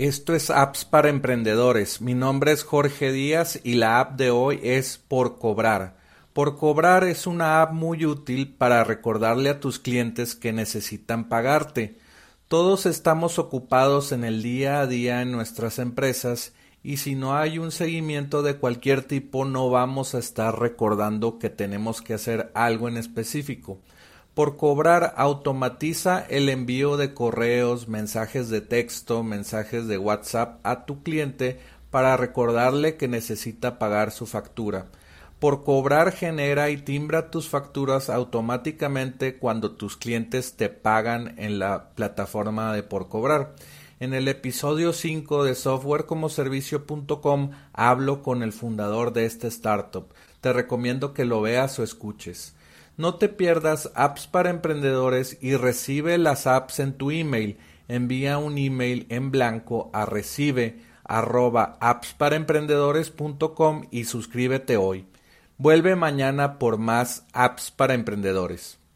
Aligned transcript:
Esto 0.00 0.34
es 0.34 0.48
Apps 0.48 0.86
para 0.86 1.10
Emprendedores. 1.10 2.00
Mi 2.00 2.14
nombre 2.14 2.52
es 2.52 2.64
Jorge 2.64 3.12
Díaz 3.12 3.60
y 3.62 3.74
la 3.74 4.00
app 4.00 4.16
de 4.16 4.30
hoy 4.30 4.58
es 4.62 4.96
Por 4.96 5.38
Cobrar. 5.38 5.98
Por 6.32 6.56
Cobrar 6.56 7.04
es 7.04 7.26
una 7.26 7.60
app 7.60 7.74
muy 7.74 8.06
útil 8.06 8.54
para 8.56 8.82
recordarle 8.82 9.50
a 9.50 9.60
tus 9.60 9.78
clientes 9.78 10.34
que 10.34 10.54
necesitan 10.54 11.28
pagarte. 11.28 11.98
Todos 12.48 12.86
estamos 12.86 13.38
ocupados 13.38 14.12
en 14.12 14.24
el 14.24 14.42
día 14.42 14.80
a 14.80 14.86
día 14.86 15.20
en 15.20 15.32
nuestras 15.32 15.78
empresas 15.78 16.54
y 16.82 16.96
si 16.96 17.14
no 17.14 17.36
hay 17.36 17.58
un 17.58 17.70
seguimiento 17.70 18.40
de 18.40 18.56
cualquier 18.56 19.02
tipo 19.02 19.44
no 19.44 19.68
vamos 19.68 20.14
a 20.14 20.18
estar 20.18 20.58
recordando 20.58 21.38
que 21.38 21.50
tenemos 21.50 22.00
que 22.00 22.14
hacer 22.14 22.50
algo 22.54 22.88
en 22.88 22.96
específico. 22.96 23.82
Por 24.34 24.56
cobrar 24.56 25.14
automatiza 25.16 26.24
el 26.28 26.48
envío 26.48 26.96
de 26.96 27.14
correos, 27.14 27.88
mensajes 27.88 28.48
de 28.48 28.60
texto, 28.60 29.24
mensajes 29.24 29.88
de 29.88 29.98
WhatsApp 29.98 30.60
a 30.62 30.86
tu 30.86 31.02
cliente 31.02 31.58
para 31.90 32.16
recordarle 32.16 32.96
que 32.96 33.08
necesita 33.08 33.78
pagar 33.78 34.12
su 34.12 34.26
factura. 34.26 34.86
Por 35.40 35.64
cobrar 35.64 36.12
genera 36.12 36.70
y 36.70 36.76
timbra 36.76 37.30
tus 37.30 37.48
facturas 37.48 38.08
automáticamente 38.10 39.36
cuando 39.38 39.72
tus 39.72 39.96
clientes 39.96 40.54
te 40.54 40.68
pagan 40.68 41.34
en 41.38 41.58
la 41.58 41.90
plataforma 41.94 42.72
de 42.72 42.82
por 42.82 43.08
cobrar. 43.08 43.56
En 43.98 44.14
el 44.14 44.28
episodio 44.28 44.92
5 44.92 45.44
de 45.44 45.54
softwarecomoservicio.com 45.54 47.50
hablo 47.72 48.22
con 48.22 48.42
el 48.42 48.52
fundador 48.52 49.12
de 49.12 49.24
esta 49.26 49.48
startup. 49.48 50.12
Te 50.40 50.52
recomiendo 50.52 51.14
que 51.14 51.24
lo 51.24 51.40
veas 51.40 51.78
o 51.78 51.82
escuches. 51.82 52.54
No 53.00 53.14
te 53.14 53.30
pierdas 53.30 53.90
apps 53.94 54.26
para 54.26 54.50
emprendedores 54.50 55.38
y 55.40 55.56
recibe 55.56 56.18
las 56.18 56.46
apps 56.46 56.80
en 56.80 56.92
tu 56.92 57.10
email. 57.10 57.56
Envía 57.88 58.36
un 58.36 58.58
email 58.58 59.06
en 59.08 59.30
blanco 59.30 59.88
a 59.94 60.04
recibe 60.04 60.82
arroba 61.02 61.78
y 63.90 64.04
suscríbete 64.04 64.76
hoy. 64.76 65.06
Vuelve 65.56 65.96
mañana 65.96 66.58
por 66.58 66.76
más 66.76 67.24
apps 67.32 67.70
para 67.70 67.94
emprendedores. 67.94 68.80